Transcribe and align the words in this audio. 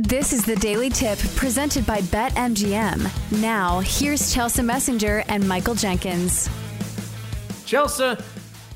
This 0.00 0.32
is 0.32 0.44
the 0.44 0.54
Daily 0.54 0.90
Tip 0.90 1.18
presented 1.34 1.84
by 1.84 2.02
BetMGM. 2.02 3.40
Now, 3.42 3.80
here's 3.80 4.32
Chelsa 4.32 4.64
Messinger 4.64 5.24
and 5.26 5.48
Michael 5.48 5.74
Jenkins. 5.74 6.48
Chelsea, 7.66 8.14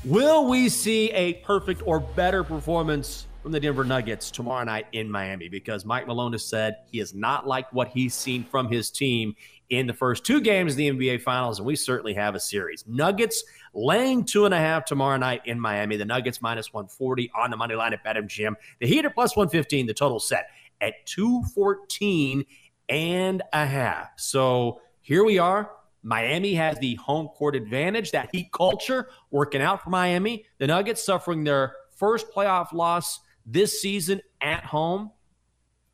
will 0.03 0.49
we 0.49 0.67
see 0.67 1.11
a 1.11 1.35
perfect 1.35 1.81
or 1.85 2.01
better 2.01 2.43
performance 2.43 3.27
from 3.41 3.53
the 3.53 3.59
Denver 3.61 3.85
Nuggets 3.85 4.31
tomorrow 4.31 4.65
night 4.65 4.87
in 4.91 5.09
Miami? 5.09 5.47
Because 5.47 5.85
Mike 5.85 6.07
Malone 6.07 6.33
has 6.33 6.43
said 6.43 6.75
he 6.91 6.97
has 6.97 7.13
not 7.13 7.47
liked 7.47 7.73
what 7.73 7.87
he's 7.87 8.13
seen 8.13 8.43
from 8.43 8.69
his 8.69 8.89
team 8.89 9.33
in 9.69 9.87
the 9.87 9.93
first 9.93 10.25
two 10.25 10.41
games 10.41 10.73
of 10.73 10.77
the 10.77 10.89
NBA 10.89 11.21
Finals, 11.21 11.57
and 11.57 11.65
we 11.65 11.77
certainly 11.77 12.13
have 12.13 12.35
a 12.35 12.39
series. 12.39 12.83
Nuggets 12.85 13.45
laying 13.73 14.25
two 14.25 14.43
and 14.43 14.53
a 14.53 14.59
half 14.59 14.83
tomorrow 14.83 15.15
night 15.15 15.43
in 15.45 15.57
Miami. 15.57 15.95
The 15.95 16.03
Nuggets 16.03 16.41
minus 16.41 16.73
140 16.73 17.31
on 17.33 17.49
the 17.49 17.55
money 17.55 17.75
line 17.75 17.93
at 17.93 18.03
BetMGM. 18.03 18.55
The 18.81 18.87
Heat 18.87 19.05
are 19.05 19.09
plus 19.09 19.37
115. 19.37 19.85
The 19.85 19.93
total 19.93 20.19
set 20.19 20.49
at 20.83 21.05
214 21.05 22.45
and 22.89 23.41
a 23.53 23.65
half. 23.65 24.09
So 24.17 24.81
here 25.01 25.23
we 25.23 25.39
are. 25.39 25.71
Miami 26.03 26.53
has 26.55 26.77
the 26.79 26.95
home 26.95 27.29
court 27.29 27.55
advantage, 27.55 28.11
that 28.11 28.29
heat 28.33 28.51
culture 28.51 29.07
working 29.31 29.61
out 29.61 29.81
for 29.81 29.89
Miami. 29.89 30.45
The 30.57 30.67
Nuggets 30.67 31.01
suffering 31.01 31.45
their 31.45 31.75
first 31.95 32.29
playoff 32.31 32.73
loss 32.73 33.21
this 33.45 33.81
season 33.81 34.21
at 34.41 34.65
home. 34.65 35.11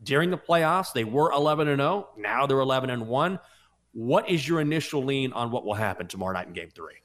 During 0.02 0.32
the 0.32 0.38
playoffs, 0.38 0.94
they 0.94 1.04
were 1.04 1.32
11 1.32 1.68
and 1.68 1.80
0. 1.80 2.10
Now 2.18 2.48
they're 2.48 2.60
11 2.60 2.90
and 2.90 3.08
1. 3.08 3.40
What 3.92 4.30
is 4.30 4.48
your 4.48 4.62
initial 4.62 5.04
lean 5.04 5.32
on 5.34 5.52
what 5.52 5.66
will 5.66 5.76
happen 5.76 6.08
tomorrow 6.08 6.34
night 6.34 6.48
in 6.48 6.54
game 6.54 6.70
three? 6.74 6.96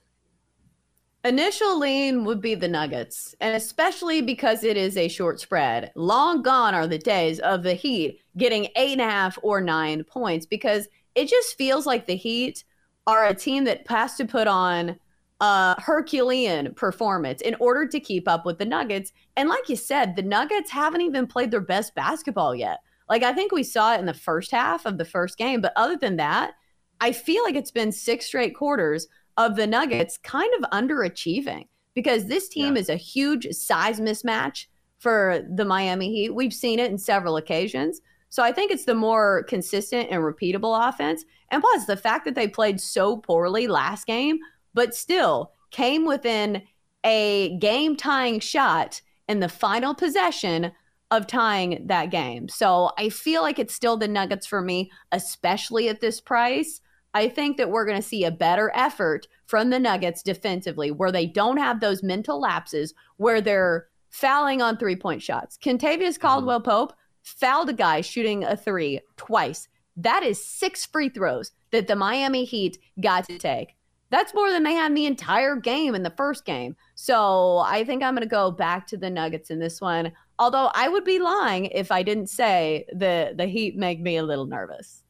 Initial 1.25 1.79
lean 1.79 2.25
would 2.25 2.43
be 2.43 2.55
the 2.55 2.69
Nuggets, 2.69 3.35
and 3.41 3.57
especially 3.57 4.21
because 4.21 4.63
it 4.63 4.77
is 4.77 4.99
a 4.99 5.09
short 5.09 5.41
spread. 5.41 5.91
Long 5.95 6.43
gone 6.43 6.75
are 6.75 6.87
the 6.87 6.99
days 6.99 7.41
of 7.41 7.63
the 7.63 7.73
Heat 7.73 8.21
getting 8.37 8.69
eight 8.77 8.93
and 8.93 9.01
a 9.01 9.05
half 9.05 9.39
or 9.43 9.63
nine 9.63 10.05
points 10.05 10.45
because 10.45 10.87
it 11.15 11.31
just 11.31 11.57
feels 11.57 11.87
like 11.87 12.07
the 12.07 12.15
Heat 12.15 12.65
are 13.07 13.27
a 13.27 13.35
team 13.35 13.65
that 13.65 13.89
has 13.89 14.17
to 14.17 14.27
put 14.27 14.47
on 14.47 14.97
a 15.41 15.81
Herculean 15.81 16.75
performance 16.75 17.41
in 17.41 17.57
order 17.59 17.87
to 17.87 18.01
keep 18.01 18.29
up 18.29 18.45
with 18.45 18.59
the 18.59 18.67
Nuggets. 18.67 19.11
And 19.35 19.49
like 19.49 19.71
you 19.71 19.77
said, 19.77 20.17
the 20.17 20.23
Nuggets 20.23 20.71
haven't 20.71 21.01
even 21.01 21.27
played 21.27 21.51
their 21.51 21.61
best 21.61 21.95
basketball 21.95 22.55
yet. 22.55 22.81
Like 23.09 23.23
I 23.23 23.33
think 23.33 23.51
we 23.51 23.63
saw 23.63 23.95
it 23.95 24.01
in 24.01 24.05
the 24.05 24.13
first 24.13 24.51
half 24.51 24.85
of 24.85 24.99
the 24.99 25.07
first 25.07 25.39
game, 25.39 25.63
but 25.63 25.73
other 25.75 25.97
than 25.97 26.17
that, 26.17 26.53
I 27.01 27.13
feel 27.13 27.43
like 27.45 27.57
it's 27.57 27.71
been 27.71 27.93
six 27.93 28.27
straight 28.27 28.55
quarters 28.55 29.09
of 29.37 29.57
the 29.57 29.67
Nuggets 29.67 30.19
kind 30.19 30.53
of 30.59 30.71
underachieving 30.71 31.67
because 31.95 32.27
this 32.27 32.49
team 32.49 32.75
yeah. 32.75 32.81
is 32.81 32.89
a 32.89 32.97
huge 32.97 33.49
size 33.53 34.01
mismatch 34.01 34.67
for 34.99 35.45
the 35.55 35.65
Miami 35.65 36.13
Heat. 36.13 36.35
We've 36.35 36.53
seen 36.53 36.79
it 36.79 36.91
in 36.91 36.99
several 36.99 37.37
occasions. 37.37 38.01
So 38.31 38.43
I 38.43 38.53
think 38.53 38.73
it's 38.73 38.85
the 38.85 38.95
more 38.95 39.45
consistent 39.45 40.11
and 40.11 40.23
repeatable 40.23 40.89
offense. 40.89 41.25
And 41.51 41.63
plus, 41.63 41.85
the 41.87 41.97
fact 41.97 42.25
that 42.25 42.35
they 42.35 42.49
played 42.49 42.81
so 42.81 43.19
poorly 43.19 43.69
last 43.69 44.07
game, 44.07 44.39
but 44.73 44.95
still 44.95 45.53
came 45.71 46.05
within 46.05 46.63
a 47.05 47.57
game 47.59 47.97
tying 47.97 48.41
shot 48.41 49.01
in 49.29 49.41
the 49.41 49.49
final 49.49 49.95
possession 49.95 50.73
of 51.11 51.27
tying 51.27 51.87
that 51.87 52.11
game. 52.11 52.49
So 52.49 52.91
I 52.99 53.09
feel 53.09 53.43
like 53.43 53.59
it's 53.59 53.75
still 53.75 53.97
the 53.97 54.09
Nuggets 54.09 54.47
for 54.47 54.63
me, 54.63 54.91
especially 55.13 55.89
at 55.89 56.01
this 56.01 56.21
price. 56.21 56.81
I 57.15 57.29
think 57.29 57.57
that 57.57 57.71
we're 57.71 57.87
going 57.87 58.01
to 58.01 58.07
see 58.07 58.25
a 58.25 58.31
better 58.31 58.73
effort 58.75 59.29
from 59.47 59.71
the 59.71 59.79
Nuggets 59.79 60.23
defensively 60.23 60.91
where 60.91 61.13
they 61.13 61.27
don't 61.27 61.59
have 61.59 61.81
those 61.81 62.03
mental 62.03 62.41
lapses 62.41 62.93
where 63.17 63.41
they're 63.41 63.87
fouling 64.11 64.61
on 64.61 64.77
three 64.77 64.97
point 64.97 65.23
shots. 65.23 65.57
Kentavious 65.57 66.15
mm-hmm. 66.15 66.27
Caldwell 66.27 66.61
Pope 66.61 66.93
fouled 67.23 67.71
a 67.71 67.73
guy 67.73 68.01
shooting 68.01 68.45
a 68.45 68.57
three 68.57 69.01
twice. 69.17 69.69
That 69.97 70.25
is 70.25 70.45
six 70.45 70.85
free 70.85 71.09
throws 71.09 71.53
that 71.71 71.87
the 71.87 71.97
Miami 71.97 72.45
Heat 72.45 72.79
got 73.01 73.27
to 73.29 73.39
take. 73.39 73.77
That's 74.11 74.35
more 74.35 74.51
than 74.51 74.63
they 74.63 74.75
had 74.75 74.91
in 74.91 74.95
the 74.95 75.07
entire 75.07 75.57
game 75.57 75.95
in 75.95 76.03
the 76.03 76.11
first 76.17 76.45
game. 76.45 76.77
So 76.95 77.59
I 77.59 77.85
think 77.85 78.03
I'm 78.03 78.15
going 78.15 78.23
to 78.23 78.29
go 78.29 78.51
back 78.51 78.87
to 78.89 78.97
the 78.97 79.11
Nuggets 79.11 79.51
in 79.51 79.59
this 79.59 79.81
one. 79.81 80.13
Although 80.39 80.71
I 80.75 80.89
would 80.89 81.05
be 81.05 81.21
lying 81.21 81.67
if 81.67 81.93
I 81.93 82.03
didn't 82.03 82.29
say 82.29 82.87
the 82.93 83.35
the 83.37 83.47
Heat 83.47 83.77
make 83.77 84.01
me 84.01 84.17
a 84.17 84.25
little 84.25 84.47
nervous. 84.47 85.04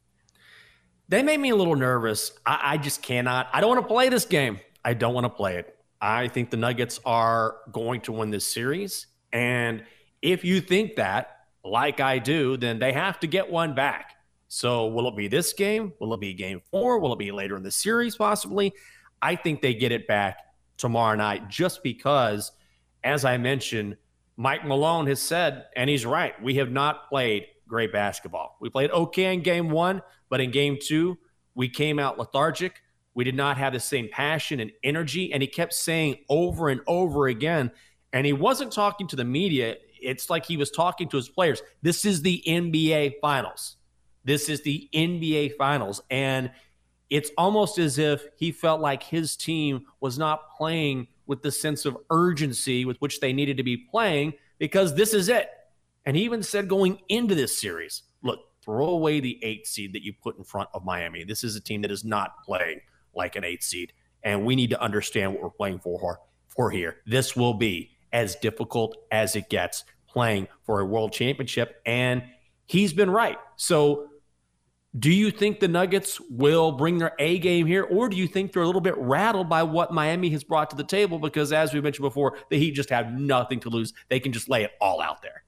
They 1.09 1.23
made 1.23 1.39
me 1.39 1.51
a 1.51 1.57
little 1.57 1.77
nervous. 1.77 2.33
I, 2.47 2.61
I 2.63 2.77
just 2.79 3.03
cannot. 3.03 3.49
I 3.53 3.61
don't 3.61 3.71
want 3.71 3.83
to 3.83 3.93
play 3.93 4.09
this 4.09 4.25
game. 4.25 4.61
I 4.85 4.95
don't 4.95 5.15
want 5.15 5.25
to 5.25 5.31
play 5.31 5.57
it. 5.57 5.77
I 6.01 6.29
think 6.29 6.51
the 6.51 6.57
Nuggets 6.57 7.01
are 7.05 7.57
going 7.73 8.03
to 8.03 8.13
win 8.13 8.31
this 8.31 8.47
series. 8.47 9.07
And 9.33 9.85
if 10.23 10.45
you 10.45 10.61
think 10.61 10.97
that, 10.97 11.31
like 11.65 12.01
I 12.01 12.19
do, 12.19 12.57
then 12.57 12.79
they 12.79 12.93
have 12.93 13.21
to 13.21 13.27
get 13.27 13.51
one 13.51 13.75
back. 13.75 14.13
So 14.49 14.87
will 14.87 15.09
it 15.09 15.17
be 15.17 15.29
this 15.29 15.53
game? 15.53 15.93
Will 15.99 16.13
it 16.15 16.21
be 16.21 16.35
game 16.35 16.61
four? 16.71 16.99
Will 16.99 17.13
it 17.13 17.19
be 17.19 17.33
later 17.33 17.57
in 17.57 17.63
the 17.63 17.71
series, 17.71 18.17
possibly? 18.17 18.73
I 19.23 19.37
think 19.37 19.63
they 19.63 19.75
get 19.75 19.93
it 19.93 20.07
back 20.07 20.39
tomorrow 20.77 21.17
night 21.17 21.49
just 21.49 21.83
because, 21.83 22.53
as 23.03 23.25
I 23.25 23.39
mentioned, 23.39 23.97
Mike 24.37 24.67
Malone 24.67 25.07
has 25.07 25.23
said, 25.23 25.65
and 25.75 25.89
he's 25.89 26.05
right, 26.05 26.41
we 26.43 26.57
have 26.57 26.71
not 26.71 27.09
played 27.09 27.47
great 27.75 27.93
basketball. 27.93 28.57
We 28.61 28.71
played 28.71 28.93
okay 28.93 29.35
in 29.35 29.43
game 29.43 29.69
one, 29.69 30.01
but 30.29 30.41
in 30.41 30.53
game 30.53 30.79
two, 30.81 31.19
we 31.57 31.69
came 31.69 31.99
out 31.99 32.21
lethargic. 32.21 32.81
We 33.15 33.25
did 33.25 33.35
not 33.35 33.57
have 33.57 33.73
the 33.73 33.81
same 33.81 34.09
passion 34.13 34.61
and 34.61 34.71
energy. 34.85 35.33
And 35.33 35.43
he 35.43 35.49
kept 35.49 35.73
saying 35.73 36.19
over 36.29 36.69
and 36.69 36.83
over 36.87 37.27
again, 37.27 37.73
and 38.13 38.25
he 38.25 38.33
wasn't 38.33 38.71
talking 38.71 39.09
to 39.09 39.17
the 39.17 39.25
media. 39.25 39.75
It's 40.01 40.31
like 40.31 40.47
he 40.47 40.57
was 40.57 40.71
talking 40.71 41.09
to 41.09 41.17
his 41.17 41.29
players. 41.29 41.63
This 41.83 42.05
is 42.05 42.23
the 42.23 42.45
NBA 42.47 43.15
Finals. 43.21 43.75
This 44.23 44.49
is 44.49 44.63
the 44.63 44.89
NBA 44.95 45.57
Finals. 45.57 46.01
And 46.11 46.53
it's 47.11 47.33
almost 47.37 47.79
as 47.79 47.99
if 47.99 48.25
he 48.37 48.53
felt 48.53 48.81
like 48.81 49.03
his 49.03 49.35
team 49.35 49.87
was 49.99 50.17
not 50.17 50.57
playing 50.57 51.09
with 51.27 51.43
the 51.43 51.51
sense 51.51 51.87
of 51.87 51.97
urgency 52.09 52.85
with 52.85 52.99
which 52.99 53.19
they 53.19 53.33
needed 53.33 53.57
to 53.57 53.65
be 53.65 53.77
playing 53.77 54.35
because 54.61 54.95
this 54.95 55.13
is 55.13 55.29
it. 55.29 55.51
And 56.07 56.17
he 56.17 56.25
even 56.25 56.43
said 56.43 56.69
going 56.69 56.99
into 57.09 57.35
this 57.35 57.59
series, 57.59 58.03
look, 58.23 58.41
throw 58.63 58.89
away 58.89 59.21
the 59.21 59.39
eight 59.43 59.67
seed 59.67 59.93
that 59.95 60.03
you 60.03 60.13
put 60.23 60.37
in 60.39 60.45
front 60.45 60.69
of 60.75 60.85
Miami. 60.85 61.25
This 61.25 61.45
is 61.45 61.57
a 61.57 61.61
team 61.61 61.83
that 61.83 61.91
is 61.91 62.05
not 62.05 62.43
playing 62.45 62.81
like 63.15 63.37
an 63.37 63.45
eight 63.45 63.63
seed. 63.63 63.93
And 64.23 64.45
we 64.45 64.57
need 64.57 64.71
to 64.71 64.81
understand 64.81 65.33
what 65.33 65.43
we're 65.43 65.51
playing 65.51 65.81
for, 65.81 66.19
for 66.49 66.71
here. 66.71 66.97
This 67.07 67.37
will 67.37 67.55
be 67.55 67.91
as 68.13 68.37
difficult 68.37 68.97
as 69.11 69.37
it 69.37 69.49
gets 69.51 69.85
playing 70.09 70.49
for 70.65 70.81
a 70.81 70.85
world 70.85 71.13
championship. 71.13 71.81
And 71.85 72.23
he's 72.67 72.93
been 72.93 73.11
right. 73.11 73.39
So 73.57 74.09
do 74.99 75.11
you 75.11 75.31
think 75.31 75.59
the 75.59 75.69
Nuggets 75.69 76.21
will 76.31 76.73
bring 76.73 76.99
their 76.99 77.13
A 77.19 77.39
game 77.41 77.67
here, 77.67 77.83
or 77.83 78.09
do 78.09 78.17
you 78.17 78.29
think 78.29 78.53
they're 78.53 78.63
a 78.63 78.67
little 78.67 78.81
bit 78.81 78.97
rattled 78.97 79.49
by 79.49 79.65
what 79.65 79.93
Miami 79.93 80.31
has 80.31 80.45
brought 80.45 80.71
to 80.71 80.77
the 80.77 80.85
table? 80.85 81.19
Because 81.19 81.53
as 81.53 81.75
we 81.75 81.81
mentioned 81.81 82.05
before, 82.05 82.39
the 82.49 82.59
Heat 82.59 82.71
just 82.73 82.91
have 82.91 83.13
nothing 83.13 83.59
to 83.61 83.71
lose. 83.71 83.93
They 84.09 84.21
can 84.21 84.33
just 84.33 84.49
lay 84.49 84.63
it 84.63 84.71
all 84.81 85.01
out 85.01 85.21
there 85.21 85.43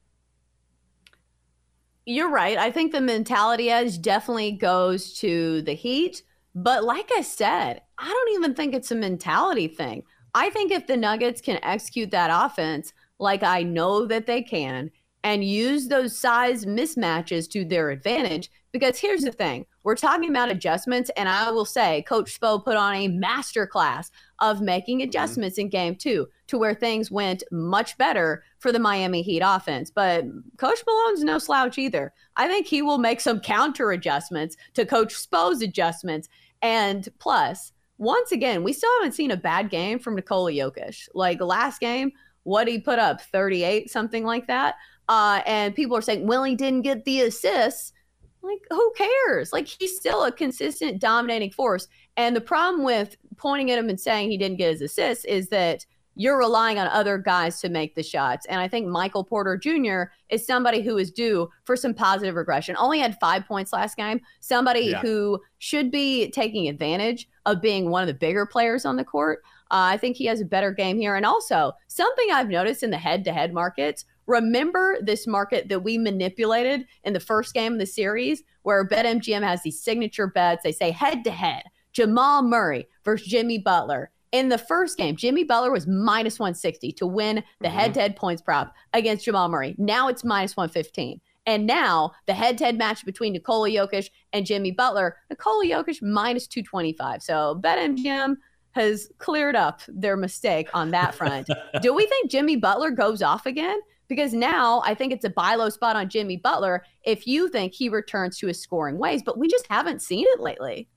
you're 2.07 2.29
right. 2.29 2.57
I 2.57 2.71
think 2.71 2.93
the 2.93 3.01
mentality 3.01 3.69
edge 3.69 4.01
definitely 4.01 4.53
goes 4.53 5.13
to 5.15 5.61
the 5.63 5.73
Heat. 5.73 6.23
But 6.55 6.85
like 6.85 7.11
I 7.15 7.21
said, 7.21 7.81
I 7.97 8.07
don't 8.07 8.33
even 8.33 8.55
think 8.55 8.73
it's 8.73 8.91
a 8.91 8.95
mentality 8.95 9.67
thing. 9.67 10.03
I 10.33 10.49
think 10.49 10.71
if 10.71 10.87
the 10.87 10.95
Nuggets 10.95 11.41
can 11.41 11.59
execute 11.63 12.11
that 12.11 12.31
offense 12.31 12.93
like 13.19 13.43
I 13.43 13.63
know 13.63 14.05
that 14.05 14.25
they 14.25 14.41
can, 14.41 14.89
and 15.23 15.43
use 15.43 15.87
those 15.87 16.17
size 16.17 16.65
mismatches 16.65 17.49
to 17.51 17.65
their 17.65 17.89
advantage. 17.89 18.49
Because 18.71 18.97
here's 18.97 19.23
the 19.23 19.31
thing 19.31 19.65
we're 19.83 19.95
talking 19.95 20.29
about 20.29 20.51
adjustments, 20.51 21.09
and 21.15 21.27
I 21.29 21.49
will 21.49 21.65
say, 21.65 22.03
Coach 22.03 22.39
Spo 22.39 22.63
put 22.63 22.75
on 22.75 22.93
a 22.93 23.09
masterclass 23.09 24.11
of 24.39 24.61
making 24.61 24.99
mm-hmm. 24.99 25.09
adjustments 25.09 25.57
mm-hmm. 25.57 25.65
in 25.65 25.69
game 25.69 25.95
two 25.95 26.27
to 26.47 26.57
where 26.57 26.75
things 26.75 27.09
went 27.09 27.43
much 27.51 27.97
better 27.97 28.43
for 28.59 28.71
the 28.71 28.79
Miami 28.79 29.21
Heat 29.21 29.41
offense. 29.43 29.89
But 29.89 30.25
Coach 30.57 30.79
Malone's 30.85 31.23
no 31.23 31.39
slouch 31.39 31.77
either. 31.77 32.13
I 32.35 32.47
think 32.47 32.67
he 32.67 32.81
will 32.81 32.97
make 32.97 33.21
some 33.21 33.39
counter 33.39 33.91
adjustments 33.91 34.57
to 34.73 34.85
Coach 34.85 35.13
Spo's 35.13 35.61
adjustments. 35.61 36.27
And 36.61 37.07
plus, 37.19 37.71
once 37.97 38.31
again, 38.31 38.63
we 38.63 38.73
still 38.73 38.91
haven't 38.99 39.15
seen 39.15 39.31
a 39.31 39.37
bad 39.37 39.69
game 39.69 39.99
from 39.99 40.15
Nikola 40.15 40.51
Jokic. 40.51 41.07
Like 41.13 41.41
last 41.41 41.79
game, 41.79 42.11
what 42.43 42.67
he 42.67 42.79
put 42.79 42.99
up 42.99 43.21
38, 43.21 43.89
something 43.89 44.23
like 44.23 44.47
that. 44.47 44.75
Uh, 45.09 45.41
and 45.45 45.75
people 45.75 45.95
are 45.95 46.01
saying, 46.01 46.27
well, 46.27 46.43
he 46.43 46.55
didn't 46.55 46.81
get 46.81 47.05
the 47.05 47.21
assists. 47.21 47.93
Like, 48.41 48.59
who 48.69 48.93
cares? 48.97 49.51
Like, 49.51 49.67
he's 49.67 49.97
still 49.97 50.23
a 50.23 50.31
consistent, 50.31 50.99
dominating 50.99 51.51
force. 51.51 51.87
And 52.15 52.35
the 52.35 52.41
problem 52.41 52.83
with 52.83 53.17
pointing 53.37 53.71
at 53.71 53.79
him 53.79 53.89
and 53.89 53.99
saying 53.99 54.29
he 54.29 54.37
didn't 54.37 54.57
get 54.57 54.71
his 54.71 54.81
assists 54.81 55.25
is 55.25 55.49
that 55.49 55.85
you're 56.17 56.37
relying 56.37 56.79
on 56.79 56.87
other 56.87 57.19
guys 57.19 57.61
to 57.61 57.69
make 57.69 57.93
the 57.93 58.01
shots. 58.01 58.47
And 58.47 58.59
I 58.59 58.67
think 58.67 58.87
Michael 58.87 59.23
Porter 59.23 59.55
Jr. 59.55 60.11
is 60.29 60.45
somebody 60.45 60.81
who 60.81 60.97
is 60.97 61.11
due 61.11 61.47
for 61.63 61.75
some 61.75 61.93
positive 61.93 62.33
regression. 62.35 62.75
Only 62.79 62.99
had 62.99 63.19
five 63.19 63.45
points 63.45 63.71
last 63.71 63.95
game. 63.95 64.19
Somebody 64.39 64.87
yeah. 64.87 64.99
who 64.99 65.39
should 65.59 65.91
be 65.91 66.31
taking 66.31 66.67
advantage 66.67 67.29
of 67.45 67.61
being 67.61 67.91
one 67.91 68.01
of 68.01 68.07
the 68.07 68.15
bigger 68.15 68.47
players 68.47 68.83
on 68.83 68.95
the 68.95 69.05
court. 69.05 69.43
Uh, 69.69 69.93
I 69.93 69.97
think 69.97 70.17
he 70.17 70.25
has 70.25 70.41
a 70.41 70.45
better 70.45 70.71
game 70.71 70.97
here. 70.97 71.15
And 71.15 71.25
also, 71.25 71.73
something 71.87 72.31
I've 72.31 72.49
noticed 72.49 72.81
in 72.81 72.89
the 72.89 72.97
head 72.97 73.23
to 73.25 73.33
head 73.33 73.53
markets 73.53 74.05
remember 74.27 74.97
this 75.01 75.25
market 75.25 75.69
that 75.69 75.79
we 75.79 75.97
manipulated 75.97 76.85
in 77.03 77.13
the 77.13 77.19
first 77.19 77.53
game 77.53 77.73
of 77.73 77.79
the 77.79 77.85
series 77.85 78.43
where 78.61 78.87
BetMGM 78.87 79.41
has 79.41 79.63
these 79.63 79.81
signature 79.81 80.27
bets. 80.27 80.63
They 80.63 80.71
say 80.71 80.91
head 80.91 81.23
to 81.23 81.31
head 81.31 81.63
Jamal 81.93 82.43
Murray 82.43 82.87
versus 83.03 83.27
Jimmy 83.27 83.57
Butler. 83.57 84.11
In 84.33 84.49
the 84.49 84.57
first 84.57 84.97
game, 84.97 85.15
Jimmy 85.15 85.45
Butler 85.45 85.71
was 85.71 85.87
minus 85.87 86.37
160 86.37 86.91
to 86.91 87.07
win 87.07 87.43
the 87.61 87.69
head 87.69 87.93
to 87.93 88.01
head 88.01 88.17
points 88.17 88.41
prop 88.41 88.73
against 88.93 89.23
Jamal 89.23 89.47
Murray. 89.47 89.73
Now 89.77 90.09
it's 90.09 90.23
minus 90.23 90.57
115. 90.57 91.21
And 91.45 91.65
now 91.65 92.11
the 92.25 92.33
head 92.33 92.57
to 92.57 92.65
head 92.65 92.77
match 92.77 93.05
between 93.05 93.31
Nikola 93.31 93.69
Jokic 93.69 94.09
and 94.33 94.45
Jimmy 94.45 94.71
Butler, 94.71 95.15
Nikola 95.29 95.65
Jokic 95.65 96.01
minus 96.01 96.45
225. 96.45 97.23
So 97.23 97.59
BetMGM 97.63 98.35
has 98.73 99.09
cleared 99.17 99.55
up 99.55 99.81
their 99.87 100.17
mistake 100.17 100.69
on 100.73 100.91
that 100.91 101.15
front. 101.15 101.49
Do 101.81 101.93
we 101.93 102.05
think 102.05 102.29
Jimmy 102.29 102.57
Butler 102.57 102.91
goes 102.91 103.21
off 103.21 103.45
again? 103.45 103.79
Because 104.07 104.33
now 104.33 104.81
I 104.85 104.93
think 104.93 105.11
it's 105.11 105.25
a 105.25 105.29
buy 105.29 105.55
low 105.55 105.69
spot 105.69 105.95
on 105.95 106.09
Jimmy 106.09 106.37
Butler 106.37 106.83
if 107.03 107.27
you 107.27 107.49
think 107.49 107.73
he 107.73 107.89
returns 107.89 108.37
to 108.39 108.47
his 108.47 108.61
scoring 108.61 108.97
ways, 108.97 109.21
but 109.21 109.37
we 109.37 109.47
just 109.47 109.67
haven't 109.69 110.01
seen 110.01 110.25
it 110.29 110.39
lately. 110.39 110.87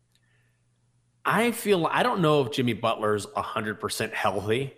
I 1.25 1.51
feel 1.51 1.87
I 1.87 2.03
don't 2.03 2.21
know 2.21 2.43
if 2.43 2.53
Jimmy 2.53 2.73
Butler's 2.73 3.27
100% 3.27 4.13
healthy. 4.13 4.75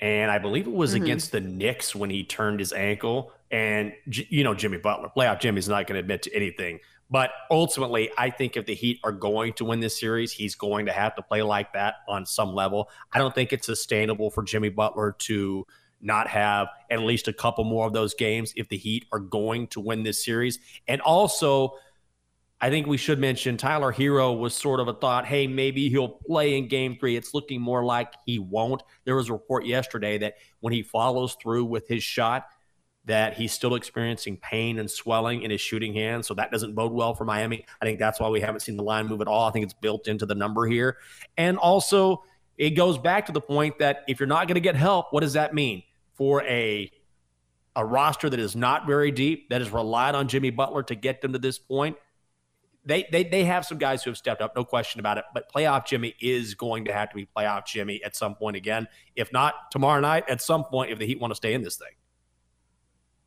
And 0.00 0.30
I 0.30 0.38
believe 0.38 0.66
it 0.66 0.72
was 0.72 0.94
mm-hmm. 0.94 1.04
against 1.04 1.32
the 1.32 1.40
Knicks 1.40 1.94
when 1.94 2.10
he 2.10 2.24
turned 2.24 2.60
his 2.60 2.72
ankle. 2.72 3.32
And, 3.50 3.92
you 4.06 4.42
know, 4.42 4.54
Jimmy 4.54 4.78
Butler, 4.78 5.10
playoff 5.16 5.40
Jimmy's 5.40 5.68
not 5.68 5.86
going 5.86 5.94
to 5.94 6.00
admit 6.00 6.22
to 6.22 6.34
anything. 6.34 6.80
But 7.10 7.30
ultimately, 7.50 8.10
I 8.18 8.30
think 8.30 8.56
if 8.56 8.66
the 8.66 8.74
Heat 8.74 8.98
are 9.04 9.12
going 9.12 9.52
to 9.54 9.64
win 9.64 9.80
this 9.80 9.98
series, 9.98 10.32
he's 10.32 10.54
going 10.54 10.86
to 10.86 10.92
have 10.92 11.14
to 11.16 11.22
play 11.22 11.42
like 11.42 11.72
that 11.74 11.96
on 12.08 12.26
some 12.26 12.54
level. 12.54 12.90
I 13.12 13.18
don't 13.18 13.34
think 13.34 13.52
it's 13.52 13.66
sustainable 13.66 14.30
for 14.30 14.42
Jimmy 14.42 14.70
Butler 14.70 15.14
to 15.20 15.66
not 16.04 16.28
have 16.28 16.68
at 16.90 17.00
least 17.00 17.28
a 17.28 17.32
couple 17.32 17.64
more 17.64 17.86
of 17.86 17.92
those 17.92 18.14
games 18.14 18.52
if 18.56 18.68
the 18.68 18.76
Heat 18.76 19.06
are 19.12 19.18
going 19.18 19.66
to 19.68 19.80
win 19.80 20.02
this 20.02 20.24
series. 20.24 20.58
And 20.86 21.00
also, 21.00 21.78
I 22.60 22.70
think 22.70 22.86
we 22.86 22.96
should 22.96 23.18
mention 23.18 23.56
Tyler 23.56 23.92
Herro 23.92 24.38
was 24.38 24.54
sort 24.54 24.80
of 24.80 24.88
a 24.88 24.94
thought, 24.94 25.26
hey, 25.26 25.46
maybe 25.46 25.88
he'll 25.88 26.08
play 26.08 26.56
in 26.56 26.68
game 26.68 26.96
three. 26.98 27.16
It's 27.16 27.34
looking 27.34 27.60
more 27.60 27.84
like 27.84 28.14
he 28.24 28.38
won't. 28.38 28.82
There 29.04 29.16
was 29.16 29.28
a 29.28 29.32
report 29.32 29.66
yesterday 29.66 30.18
that 30.18 30.34
when 30.60 30.72
he 30.72 30.82
follows 30.82 31.36
through 31.42 31.64
with 31.66 31.88
his 31.88 32.02
shot, 32.02 32.46
that 33.06 33.34
he's 33.34 33.52
still 33.52 33.74
experiencing 33.74 34.38
pain 34.38 34.78
and 34.78 34.90
swelling 34.90 35.42
in 35.42 35.50
his 35.50 35.60
shooting 35.60 35.92
hand. 35.92 36.24
So 36.24 36.32
that 36.34 36.50
doesn't 36.50 36.74
bode 36.74 36.92
well 36.92 37.14
for 37.14 37.26
Miami. 37.26 37.66
I 37.82 37.84
think 37.84 37.98
that's 37.98 38.18
why 38.18 38.30
we 38.30 38.40
haven't 38.40 38.60
seen 38.60 38.78
the 38.78 38.82
line 38.82 39.08
move 39.08 39.20
at 39.20 39.28
all. 39.28 39.46
I 39.46 39.52
think 39.52 39.64
it's 39.64 39.74
built 39.74 40.08
into 40.08 40.24
the 40.24 40.34
number 40.34 40.66
here. 40.66 40.96
And 41.36 41.58
also, 41.58 42.24
it 42.56 42.70
goes 42.70 42.96
back 42.96 43.26
to 43.26 43.32
the 43.32 43.42
point 43.42 43.78
that 43.80 44.04
if 44.08 44.20
you're 44.20 44.26
not 44.26 44.48
going 44.48 44.54
to 44.54 44.60
get 44.60 44.74
help, 44.74 45.08
what 45.10 45.20
does 45.20 45.34
that 45.34 45.52
mean 45.52 45.82
for 46.14 46.42
a 46.44 46.90
a 47.76 47.84
roster 47.84 48.30
that 48.30 48.38
is 48.38 48.54
not 48.54 48.86
very 48.86 49.10
deep, 49.10 49.50
that 49.50 49.60
has 49.60 49.70
relied 49.70 50.14
on 50.14 50.28
Jimmy 50.28 50.50
Butler 50.50 50.82
to 50.84 50.94
get 50.94 51.20
them 51.20 51.32
to 51.32 51.38
this 51.38 51.58
point? 51.58 51.96
They, 52.86 53.06
they 53.10 53.24
they 53.24 53.44
have 53.44 53.64
some 53.64 53.78
guys 53.78 54.04
who 54.04 54.10
have 54.10 54.18
stepped 54.18 54.42
up, 54.42 54.54
no 54.54 54.64
question 54.64 55.00
about 55.00 55.18
it. 55.18 55.24
But 55.32 55.50
playoff 55.52 55.86
Jimmy 55.86 56.14
is 56.20 56.54
going 56.54 56.84
to 56.84 56.92
have 56.92 57.10
to 57.10 57.16
be 57.16 57.26
playoff 57.36 57.66
Jimmy 57.66 58.02
at 58.04 58.14
some 58.14 58.34
point 58.34 58.56
again. 58.56 58.86
If 59.16 59.32
not 59.32 59.54
tomorrow 59.70 60.00
night, 60.00 60.24
at 60.28 60.42
some 60.42 60.64
point, 60.64 60.90
if 60.90 60.98
the 60.98 61.06
Heat 61.06 61.20
want 61.20 61.30
to 61.30 61.36
stay 61.36 61.54
in 61.54 61.62
this 61.62 61.76
thing 61.76 61.92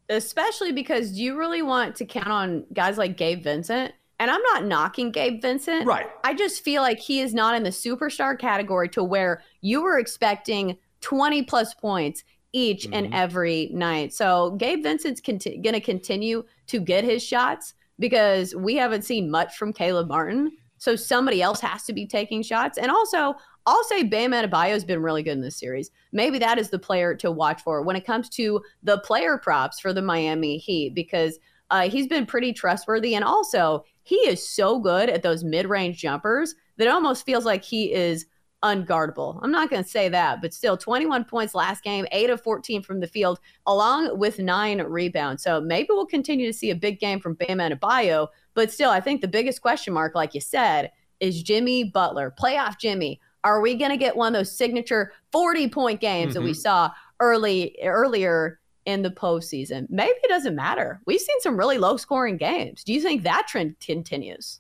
especially 0.10 0.72
because 0.72 1.12
do 1.12 1.22
you 1.22 1.38
really 1.38 1.62
want 1.62 1.96
to 1.96 2.06
count 2.06 2.28
on 2.28 2.66
guys 2.74 2.98
like 2.98 3.18
Gabe 3.18 3.44
Vincent? 3.44 3.94
And 4.20 4.32
I'm 4.32 4.42
not 4.42 4.66
knocking 4.66 5.12
Gabe 5.12 5.42
Vincent. 5.42 5.86
Right. 5.86 6.08
I 6.24 6.34
just 6.34 6.64
feel 6.64 6.82
like 6.82 7.00
he 7.00 7.20
is 7.20 7.34
not 7.34 7.56
in 7.56 7.64
the 7.64 7.70
superstar 7.70 8.38
category 8.38 8.90
to 8.90 9.04
where 9.04 9.44
you 9.62 9.82
were 9.82 10.00
expecting 10.00 10.78
20 11.02 11.44
plus 11.44 11.74
points 11.76 12.24
each 12.54 12.86
mm-hmm. 12.86 12.94
and 12.94 13.14
every 13.14 13.70
night. 13.74 14.14
So 14.14 14.52
Gabe 14.52 14.84
Vincent's 14.84 15.22
conti- 15.22 15.58
going 15.58 15.74
to 15.74 15.82
continue 15.82 16.44
to 16.68 16.80
get 16.80 17.04
his 17.04 17.24
shots 17.24 17.74
because 18.00 18.56
we 18.56 18.76
haven't 18.76 19.04
seen 19.04 19.30
much 19.30 19.58
from 19.58 19.74
Caleb 19.74 20.08
Martin. 20.08 20.52
So 20.78 20.96
somebody 20.96 21.42
else 21.42 21.60
has 21.62 21.84
to 21.86 21.94
be 21.94 22.06
taking 22.06 22.44
shots. 22.44 22.78
And 22.78 22.92
also, 22.92 23.36
I'll 23.66 23.84
say 23.86 24.04
Bam 24.04 24.32
Adebayo 24.32 24.70
has 24.70 24.86
been 24.86 25.02
really 25.02 25.24
good 25.24 25.32
in 25.32 25.42
this 25.42 25.58
series. 25.58 25.90
Maybe 26.12 26.40
that 26.40 26.60
is 26.60 26.70
the 26.70 26.80
player 26.80 27.16
to 27.16 27.32
watch 27.32 27.62
for 27.64 27.82
when 27.82 27.96
it 27.96 28.06
comes 28.06 28.30
to 28.30 28.62
the 28.84 29.00
player 29.00 29.38
props 29.38 29.80
for 29.80 29.92
the 29.92 30.02
Miami 30.02 30.58
Heat 30.58 30.94
because 30.94 31.40
uh, 31.70 31.90
he's 31.90 32.08
been 32.08 32.26
pretty 32.26 32.54
trustworthy. 32.54 33.16
And 33.16 33.26
also, 33.26 33.84
he 34.04 34.16
is 34.16 34.48
so 34.48 34.80
good 34.80 35.10
at 35.10 35.24
those 35.24 35.44
mid 35.44 35.68
range 35.68 35.98
jumpers 35.98 36.56
that 36.78 36.86
it 36.86 36.92
almost 36.92 37.26
feels 37.26 37.44
like 37.44 37.64
he 37.64 37.92
is 37.92 38.26
unguardable. 38.64 39.40
I'm 39.42 39.52
not 39.52 39.70
going 39.70 39.84
to 39.84 39.90
say 39.90 40.10
that, 40.10 40.42
but 40.42 40.54
still 40.54 40.78
21 40.78 41.26
points 41.26 41.54
last 41.54 41.84
game, 41.84 42.06
8 42.12 42.30
of 42.32 42.42
14 42.42 42.82
from 42.82 43.00
the 43.00 43.08
field, 43.08 43.40
along 43.66 44.18
with 44.18 44.40
nine 44.40 44.82
rebounds. 44.82 45.44
So 45.44 45.62
maybe 45.62 45.90
we'll 45.92 46.06
continue 46.06 46.48
to 46.48 46.58
see 46.58 46.72
a 46.72 46.76
big 46.76 47.00
game 47.00 47.20
from 47.20 47.36
Bam 47.36 47.60
Adebayo. 47.60 48.28
But 48.54 48.72
still, 48.72 48.90
I 48.90 49.00
think 49.00 49.22
the 49.22 49.28
biggest 49.28 49.62
question 49.62 49.94
mark, 49.94 50.16
like 50.16 50.34
you 50.34 50.42
said, 50.42 50.92
is 51.20 51.44
Jimmy 51.44 51.84
Butler, 51.84 52.34
playoff 52.40 52.80
Jimmy. 52.80 53.20
Are 53.44 53.62
we 53.62 53.76
going 53.76 53.92
to 53.92 53.98
get 53.98 54.18
one 54.18 54.36
of 54.36 54.40
those 54.40 54.56
signature 54.56 55.14
40 55.32 55.70
point 55.70 56.02
games 56.02 56.34
mm-hmm. 56.34 56.34
that 56.34 56.46
we 56.46 56.52
mm-hmm. 56.52 56.60
saw 56.60 56.92
early 57.20 57.78
earlier 57.84 58.60
in 58.86 59.04
the 59.04 59.12
postseason? 59.12 59.88
Maybe 59.90 60.18
it 60.24 60.30
doesn't 60.30 60.56
matter. 60.56 61.00
We've 61.06 61.22
seen 61.22 61.40
some 61.42 61.58
really 61.58 61.78
low 61.78 61.98
scoring 61.98 62.38
games. 62.38 62.84
Do 62.84 62.94
you 62.94 63.02
think 63.02 63.24
that 63.24 63.48
trend 63.48 63.80
continues? 63.80 64.60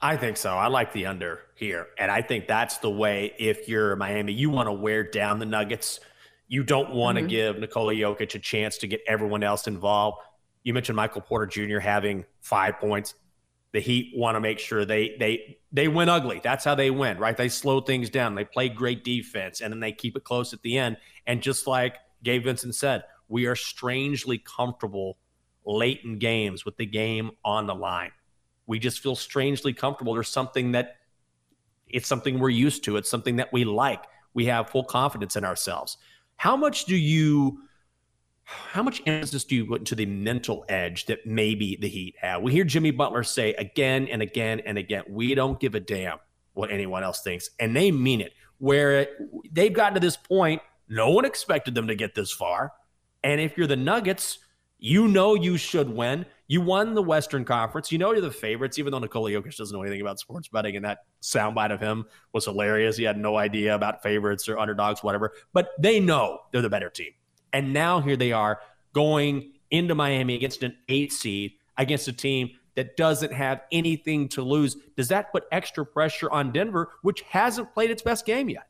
I 0.00 0.16
think 0.16 0.36
so. 0.36 0.50
I 0.50 0.66
like 0.66 0.92
the 0.92 1.06
under 1.06 1.40
here. 1.54 1.88
And 1.98 2.10
I 2.10 2.22
think 2.22 2.46
that's 2.46 2.78
the 2.78 2.90
way 2.90 3.32
if 3.38 3.68
you're 3.68 3.96
Miami, 3.96 4.32
you 4.32 4.50
want 4.50 4.68
to 4.68 4.72
wear 4.72 5.02
down 5.02 5.38
the 5.38 5.46
Nuggets. 5.46 6.00
You 6.48 6.62
don't 6.62 6.94
want 6.94 7.16
to 7.16 7.22
mm-hmm. 7.22 7.28
give 7.28 7.58
Nikola 7.58 7.94
Jokic 7.94 8.34
a 8.34 8.38
chance 8.38 8.78
to 8.78 8.86
get 8.86 9.00
everyone 9.06 9.42
else 9.42 9.66
involved. 9.66 10.18
You 10.64 10.74
mentioned 10.74 10.96
Michael 10.96 11.22
Porter 11.22 11.46
Jr. 11.46 11.78
having 11.78 12.24
five 12.40 12.78
points 12.78 13.14
the 13.76 13.80
Heat 13.82 14.12
want 14.16 14.36
to 14.36 14.40
make 14.40 14.58
sure 14.58 14.86
they 14.86 15.16
they 15.20 15.58
they 15.70 15.86
win 15.86 16.08
ugly. 16.08 16.40
That's 16.42 16.64
how 16.64 16.74
they 16.74 16.90
win, 16.90 17.18
right? 17.18 17.36
They 17.36 17.50
slow 17.50 17.82
things 17.82 18.08
down. 18.08 18.34
They 18.34 18.46
play 18.46 18.70
great 18.70 19.04
defense, 19.04 19.60
and 19.60 19.70
then 19.70 19.80
they 19.80 19.92
keep 19.92 20.16
it 20.16 20.24
close 20.24 20.54
at 20.54 20.62
the 20.62 20.78
end. 20.78 20.96
And 21.26 21.42
just 21.42 21.66
like 21.66 21.96
Gabe 22.22 22.44
Vincent 22.44 22.74
said, 22.74 23.04
we 23.28 23.44
are 23.44 23.54
strangely 23.54 24.38
comfortable 24.38 25.18
late 25.66 26.00
in 26.04 26.18
games 26.18 26.64
with 26.64 26.78
the 26.78 26.86
game 26.86 27.32
on 27.44 27.66
the 27.66 27.74
line. 27.74 28.12
We 28.66 28.78
just 28.78 29.00
feel 29.00 29.16
strangely 29.16 29.72
comfortable. 29.72 30.14
There's 30.14 30.28
something 30.28 30.72
that 30.72 30.96
it's 31.88 32.08
something 32.08 32.38
we're 32.38 32.50
used 32.50 32.84
to. 32.84 32.96
It's 32.96 33.08
something 33.08 33.36
that 33.36 33.52
we 33.52 33.64
like. 33.64 34.04
We 34.34 34.46
have 34.46 34.70
full 34.70 34.84
confidence 34.84 35.36
in 35.36 35.44
ourselves. 35.44 35.96
How 36.36 36.56
much 36.56 36.84
do 36.84 36.96
you 36.96 37.60
how 38.46 38.82
much 38.82 39.02
emphasis 39.06 39.42
do 39.42 39.56
you 39.56 39.66
put 39.66 39.80
into 39.80 39.96
the 39.96 40.06
mental 40.06 40.64
edge 40.68 41.06
that 41.06 41.26
maybe 41.26 41.76
the 41.80 41.88
Heat 41.88 42.14
have? 42.20 42.42
We 42.42 42.52
hear 42.52 42.64
Jimmy 42.64 42.92
Butler 42.92 43.24
say 43.24 43.54
again 43.54 44.06
and 44.08 44.22
again 44.22 44.60
and 44.60 44.78
again, 44.78 45.02
we 45.08 45.34
don't 45.34 45.58
give 45.58 45.74
a 45.74 45.80
damn 45.80 46.18
what 46.54 46.70
anyone 46.70 47.02
else 47.02 47.22
thinks. 47.22 47.50
And 47.58 47.74
they 47.74 47.90
mean 47.90 48.20
it. 48.20 48.32
Where 48.58 49.08
they've 49.50 49.72
gotten 49.72 49.94
to 49.94 50.00
this 50.00 50.16
point, 50.16 50.62
no 50.88 51.10
one 51.10 51.24
expected 51.24 51.74
them 51.74 51.88
to 51.88 51.94
get 51.94 52.14
this 52.14 52.30
far. 52.30 52.72
And 53.24 53.40
if 53.40 53.58
you're 53.58 53.66
the 53.66 53.76
Nuggets, 53.76 54.38
you 54.78 55.08
know 55.08 55.34
you 55.34 55.56
should 55.56 55.90
win. 55.90 56.24
You 56.48 56.60
won 56.60 56.94
the 56.94 57.02
Western 57.02 57.44
Conference. 57.44 57.90
You 57.90 57.98
know 57.98 58.12
you're 58.12 58.20
the 58.20 58.30
favorites, 58.30 58.78
even 58.78 58.92
though 58.92 58.98
Nikola 58.98 59.30
Jokic 59.30 59.56
doesn't 59.56 59.76
know 59.76 59.82
anything 59.82 60.00
about 60.00 60.20
sports 60.20 60.48
betting. 60.48 60.76
And 60.76 60.84
that 60.84 61.00
soundbite 61.20 61.72
of 61.72 61.80
him 61.80 62.04
was 62.32 62.44
hilarious. 62.44 62.96
He 62.96 63.04
had 63.04 63.18
no 63.18 63.36
idea 63.36 63.74
about 63.74 64.02
favorites 64.02 64.48
or 64.48 64.58
underdogs, 64.58 65.02
whatever. 65.02 65.32
But 65.52 65.70
they 65.78 65.98
know 65.98 66.40
they're 66.52 66.62
the 66.62 66.70
better 66.70 66.90
team. 66.90 67.10
And 67.52 67.72
now 67.72 68.00
here 68.00 68.16
they 68.16 68.32
are 68.32 68.60
going 68.92 69.52
into 69.70 69.94
Miami 69.94 70.34
against 70.36 70.62
an 70.62 70.76
eight 70.88 71.12
seed, 71.12 71.54
against 71.76 72.06
a 72.06 72.12
team 72.12 72.50
that 72.76 72.96
doesn't 72.96 73.32
have 73.32 73.62
anything 73.72 74.28
to 74.28 74.42
lose. 74.42 74.76
Does 74.96 75.08
that 75.08 75.32
put 75.32 75.44
extra 75.50 75.84
pressure 75.84 76.30
on 76.30 76.52
Denver, 76.52 76.90
which 77.02 77.22
hasn't 77.22 77.72
played 77.74 77.90
its 77.90 78.02
best 78.02 78.24
game 78.24 78.48
yet? 78.48 78.68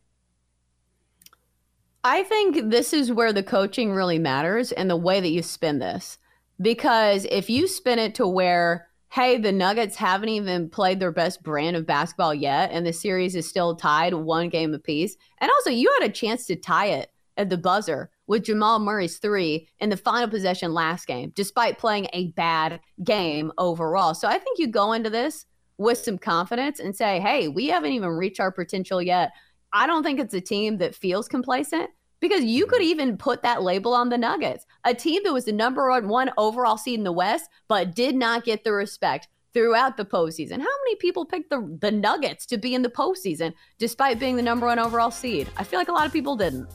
I 2.05 2.23
think 2.23 2.71
this 2.71 2.93
is 2.93 3.11
where 3.11 3.33
the 3.33 3.43
coaching 3.43 3.93
really 3.93 4.19
matters 4.19 4.71
and 4.71 4.89
the 4.89 4.97
way 4.97 5.21
that 5.21 5.31
you 5.31 5.43
spin 5.43 5.81
this. 5.81 6.19
Because 6.61 7.27
if 7.31 7.51
you 7.51 7.69
spin 7.69 7.99
it 7.99 8.15
to 8.17 8.27
where, 8.27 8.89
hey, 9.11 9.39
the 9.39 9.53
Nuggets 9.53 9.97
haven't 9.97 10.31
even 10.31 10.69
played 10.71 11.01
their 11.01 11.13
best 11.13 11.43
brand 11.43 11.77
of 11.77 11.87
basketball 11.87 12.35
yet, 12.35 12.71
and 12.73 12.87
the 12.87 12.93
series 12.93 13.35
is 13.35 13.49
still 13.49 13.77
tied 13.77 14.15
one 14.15 14.49
game 14.49 14.73
apiece, 14.75 15.17
and 15.39 15.51
also 15.51 15.71
you 15.71 15.95
had 15.99 16.09
a 16.09 16.13
chance 16.13 16.47
to 16.47 16.57
tie 16.57 16.87
it 16.87 17.11
at 17.37 17.51
the 17.51 17.59
buzzer 17.59 18.11
with 18.27 18.45
Jamal 18.45 18.79
Murray's 18.79 19.19
three 19.19 19.69
in 19.79 19.91
the 19.91 19.97
final 19.97 20.29
possession 20.29 20.73
last 20.73 21.07
game, 21.07 21.33
despite 21.35 21.79
playing 21.79 22.09
a 22.13 22.29
bad 22.33 22.81
game 23.05 23.53
overall. 23.59 24.15
So 24.15 24.27
I 24.27 24.39
think 24.39 24.59
you 24.59 24.67
go 24.67 24.93
into 24.93 25.11
this 25.11 25.45
with 25.79 25.99
some 25.99 26.19
confidence 26.19 26.81
and 26.81 26.97
say, 26.97 27.21
hey, 27.21 27.49
we 27.49 27.67
haven't 27.67 27.93
even 27.93 28.09
reached 28.11 28.41
our 28.41 28.51
potential 28.51 29.03
yet. 29.03 29.33
I 29.73 29.87
don't 29.87 30.03
think 30.03 30.19
it's 30.19 30.33
a 30.33 30.41
team 30.41 30.79
that 30.79 30.95
feels 30.95 31.29
complacent 31.29 31.91
because 32.21 32.45
you 32.45 32.67
could 32.67 32.81
mm-hmm. 32.81 33.01
even 33.01 33.17
put 33.17 33.43
that 33.43 33.63
label 33.63 33.95
on 33.95 34.09
the 34.09 34.19
Nuggets, 34.19 34.67
a 34.85 34.95
team 34.95 35.23
that 35.25 35.33
was 35.33 35.45
the 35.45 35.53
number 35.53 35.89
one 36.03 36.31
overall 36.37 36.77
seed 36.77 36.99
in 36.99 37.05
the 37.05 37.13
West, 37.13 37.49
but 37.69 37.95
did 37.95 38.15
not 38.15 38.45
get 38.45 38.65
the 38.65 38.73
respect 38.73 39.29
throughout 39.53 39.97
the 39.97 40.05
postseason. 40.05 40.59
How 40.59 40.77
many 40.85 40.97
people 40.97 41.25
picked 41.25 41.51
the, 41.51 41.79
the 41.81 41.91
Nuggets 41.91 42.45
to 42.47 42.59
be 42.59 42.75
in 42.75 42.83
the 42.83 42.91
postseason 42.91 43.55
despite 43.79 44.19
being 44.19 44.37
the 44.37 44.43
number 44.43 44.67
one 44.67 44.79
overall 44.79 45.11
seed? 45.11 45.49
I 45.57 45.65
feel 45.65 45.79
like 45.79 45.89
a 45.89 45.93
lot 45.93 46.07
of 46.07 46.13
people 46.13 46.37
didn't. 46.37 46.69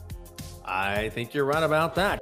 I 0.64 1.08
think 1.10 1.32
you're 1.32 1.44
right 1.44 1.62
about 1.62 1.94
that. 1.96 2.20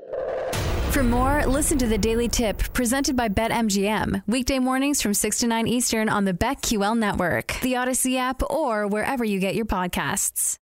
For 0.90 1.04
more, 1.04 1.46
listen 1.46 1.78
to 1.78 1.86
the 1.86 1.96
Daily 1.96 2.28
Tip 2.28 2.58
presented 2.72 3.16
by 3.16 3.28
BetMGM. 3.28 4.24
Weekday 4.26 4.58
mornings 4.58 5.00
from 5.00 5.14
6 5.14 5.38
to 5.38 5.46
9 5.46 5.68
Eastern 5.68 6.08
on 6.08 6.24
the 6.24 6.34
BetQL 6.34 6.98
network, 6.98 7.56
the 7.62 7.74
Audacy 7.74 8.16
app, 8.16 8.42
or 8.50 8.88
wherever 8.88 9.24
you 9.24 9.38
get 9.38 9.54
your 9.54 9.66
podcasts. 9.66 10.60